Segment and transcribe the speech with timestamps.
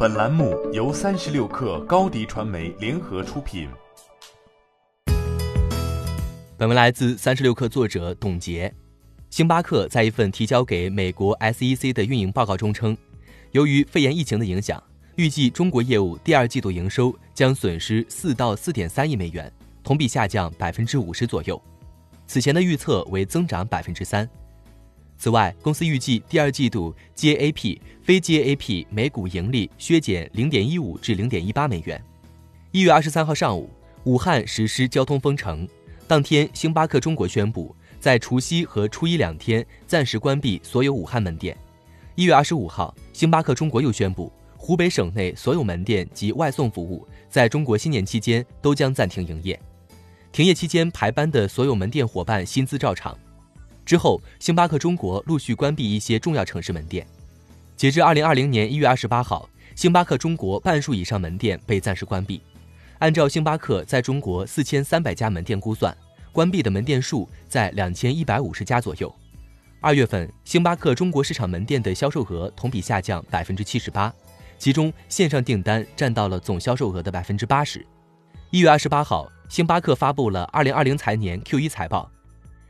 [0.00, 3.68] 本栏目由三十六氪高低传媒联合出品。
[6.56, 8.72] 本文来自三十六氪作者董洁。
[9.28, 12.96] 星巴克在一份提交给美国 SEC 的运营报告中称，
[13.50, 14.80] 由于肺炎疫情的影响，
[15.16, 19.52] 预计中国业务第二季度营收将损失四到四点三亿美元，
[19.82, 21.60] 同比下降百分之五十左右。
[22.24, 24.30] 此前的预测为增长百分之三。
[25.18, 32.00] 此外，公司预计第二季度 GAAP 非 GAAP 每股盈利削减零点一五至零点一八美元。
[32.70, 33.68] 一月二十三号上午，
[34.04, 35.68] 武汉实施交通封城，
[36.06, 37.74] 当天，星巴克中国宣布。
[38.00, 41.56] 在除夕和初一两天暂时关闭所有武汉门店。
[42.14, 49.60] 一月二十五号，星巴克中国又宣布，湖北省内所有门店及外送服务在中国新年期间都将暂停营业。
[50.30, 53.18] 停业期间排班的所有门店伙伴薪资照常。
[53.88, 57.06] 之后，星巴克中国陆续关闭一些重要城市门店。
[57.74, 62.42] 截至二零二零年一月二十八号，星巴克中国半数以上门店被暂时关闭。
[62.98, 65.96] 按照星巴克在中国四千三百家门店估算。
[66.32, 69.10] 关闭的门店数在两千一百五十家左右。
[69.80, 74.12] 二月份，星巴克中国市场门店的销售额同比下降百分之七十八，
[74.58, 77.86] 其中线上订单占到了总销售额的百分之八十。
[78.50, 82.10] 一月二十八号，星巴克发布了二零二零财年 Q 一财报。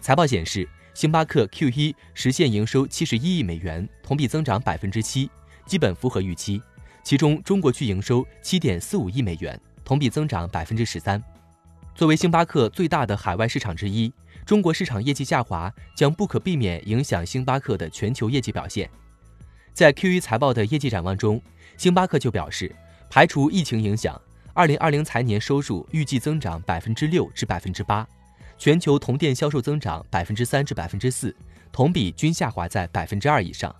[0.00, 0.66] 财报显示，
[1.00, 5.30] 星巴克 Q 一实现营收七十一亿美元，同比增长百分之七，
[5.64, 6.60] 基本符合预期。
[7.02, 11.18] 其中，中国区营收七点四五亿美元，同比增长百分之十三。
[11.94, 14.12] 作为星巴克最大的海外市场之一，
[14.44, 18.86] 中国市场业绩下滑将不可避免影响星巴克的全球业绩表现。
[19.72, 21.40] 在 Q1 财报的业绩展望中，
[21.78, 22.76] 星巴克就表示，
[23.08, 24.20] 排除疫情影响
[24.54, 28.06] ，2020财年收入预计增长百分之六至百分之八，
[28.60, 31.34] 全球同店销售增长百分之三至百分之四，
[31.72, 33.74] 同比均下滑在百分之二以上。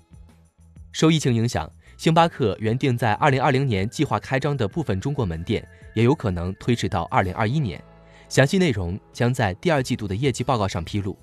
[0.91, 7.84] 受疫情影响，星巴克原定在2020年计划开张的部分中国门店，也有可能推迟到2021年。
[8.31, 11.15] 详细内容将在第二季度的业绩报告上披露。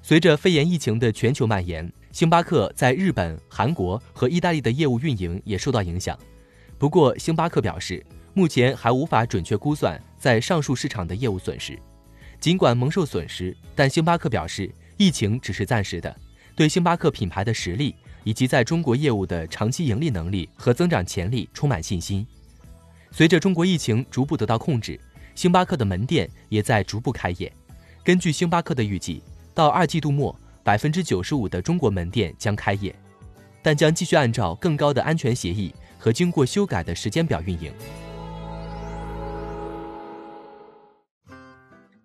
[0.00, 6.18] 随着肺炎疫情的全球蔓延，星巴克在日本、韩国和意大利的业务运营也受到影响。
[6.78, 8.02] 不过，星巴克表示，
[8.32, 11.78] 目前还无法准确估算在上述市场的业务损失。
[12.44, 16.14] 尽管蒙受损失，但星巴克表示，疫情只是暂时的，
[16.54, 22.26] 对星巴克品牌的实力以及在中国业务的长期盈利能力和增长潜力充满信心。
[23.10, 25.00] 随着中国疫情逐步得到控制。
[25.34, 27.50] 星巴克的门店也在逐步开业。
[28.04, 29.22] 根据星巴克的预计，
[29.54, 32.94] 到二季度末，百分之九十五的中国门店将开业，
[33.62, 37.72] 但将继续按照更高的安全协议和经过修改的时间表运营。